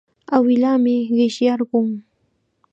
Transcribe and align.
Awilaami 0.35 0.95
qishyarqun. 1.15 1.89